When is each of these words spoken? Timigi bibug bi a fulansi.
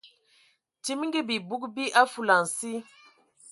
Timigi 0.83 1.21
bibug 1.27 1.63
bi 1.75 1.85
a 1.99 2.01
fulansi. 2.11 2.71